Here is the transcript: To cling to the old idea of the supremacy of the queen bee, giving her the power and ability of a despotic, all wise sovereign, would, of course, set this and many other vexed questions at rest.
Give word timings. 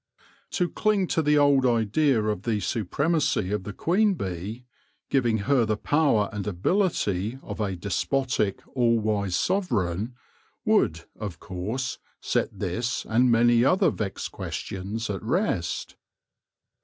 To 0.53 0.67
cling 0.67 1.05
to 1.09 1.21
the 1.21 1.37
old 1.37 1.63
idea 1.63 2.23
of 2.23 2.41
the 2.41 2.59
supremacy 2.59 3.51
of 3.51 3.65
the 3.65 3.71
queen 3.71 4.15
bee, 4.15 4.65
giving 5.11 5.37
her 5.45 5.63
the 5.63 5.77
power 5.77 6.27
and 6.33 6.47
ability 6.47 7.37
of 7.43 7.59
a 7.59 7.75
despotic, 7.75 8.63
all 8.75 8.97
wise 8.97 9.35
sovereign, 9.35 10.15
would, 10.65 11.03
of 11.19 11.39
course, 11.39 11.99
set 12.19 12.49
this 12.57 13.05
and 13.07 13.29
many 13.29 13.63
other 13.63 13.91
vexed 13.91 14.31
questions 14.31 15.07
at 15.07 15.21
rest. 15.21 15.95